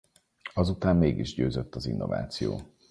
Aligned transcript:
Azután 0.53 0.95
mégis 0.95 1.33
győzött 1.33 1.75
az 1.75 1.85
innováció! 1.85 2.57